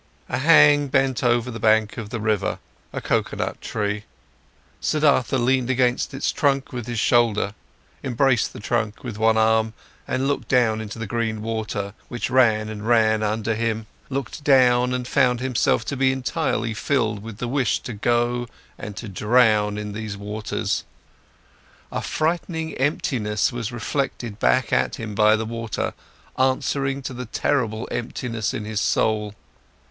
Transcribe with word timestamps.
A 0.29 0.39
hang 0.39 0.87
bent 0.87 1.23
over 1.23 1.51
the 1.51 1.59
bank 1.59 1.95
of 1.95 2.09
the 2.09 2.19
river, 2.19 2.57
a 2.91 3.01
coconut 3.01 3.61
tree; 3.61 4.05
Siddhartha 4.81 5.37
leaned 5.37 5.69
against 5.69 6.11
its 6.11 6.31
trunk 6.31 6.73
with 6.73 6.87
his 6.87 6.97
shoulder, 6.99 7.53
embraced 8.03 8.51
the 8.51 8.59
trunk 8.59 9.03
with 9.03 9.19
one 9.19 9.37
arm, 9.37 9.75
and 10.07 10.27
looked 10.27 10.47
down 10.47 10.81
into 10.81 10.97
the 10.97 11.05
green 11.05 11.43
water, 11.43 11.93
which 12.07 12.31
ran 12.31 12.67
and 12.67 12.87
ran 12.87 13.21
under 13.21 13.53
him, 13.53 13.85
looked 14.09 14.43
down 14.43 14.91
and 14.91 15.07
found 15.07 15.39
himself 15.39 15.85
to 15.85 15.95
be 15.95 16.11
entirely 16.11 16.73
filled 16.73 17.21
with 17.21 17.37
the 17.37 17.47
wish 17.47 17.77
to 17.81 17.91
let 17.91 18.01
go 18.01 18.47
and 18.79 18.97
to 18.97 19.07
drown 19.07 19.77
in 19.77 19.93
these 19.93 20.17
waters. 20.17 20.83
A 21.91 22.01
frightening 22.01 22.73
emptiness 22.79 23.51
was 23.51 23.71
reflected 23.71 24.39
back 24.39 24.73
at 24.73 24.95
him 24.95 25.13
by 25.13 25.35
the 25.35 25.45
water, 25.45 25.93
answering 26.39 27.03
to 27.03 27.13
the 27.13 27.27
terrible 27.27 27.87
emptiness 27.91 28.51
in 28.51 28.65
his 28.65 28.81
soul. 28.81 29.35